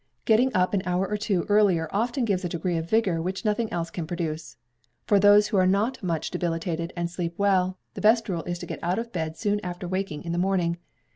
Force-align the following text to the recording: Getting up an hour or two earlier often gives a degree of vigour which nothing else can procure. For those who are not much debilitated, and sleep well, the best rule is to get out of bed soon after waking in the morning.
Getting 0.25 0.49
up 0.55 0.73
an 0.73 0.81
hour 0.87 1.07
or 1.07 1.15
two 1.15 1.45
earlier 1.47 1.87
often 1.91 2.25
gives 2.25 2.43
a 2.43 2.49
degree 2.49 2.75
of 2.75 2.89
vigour 2.89 3.21
which 3.21 3.45
nothing 3.45 3.71
else 3.71 3.91
can 3.91 4.07
procure. 4.07 4.35
For 5.05 5.19
those 5.19 5.49
who 5.49 5.57
are 5.57 5.67
not 5.67 6.01
much 6.01 6.31
debilitated, 6.31 6.91
and 6.97 7.07
sleep 7.07 7.35
well, 7.37 7.77
the 7.93 8.01
best 8.01 8.27
rule 8.27 8.41
is 8.45 8.57
to 8.57 8.65
get 8.65 8.79
out 8.83 8.97
of 8.97 9.11
bed 9.13 9.37
soon 9.37 9.59
after 9.63 9.87
waking 9.87 10.23
in 10.23 10.31
the 10.31 10.39
morning. 10.39 10.79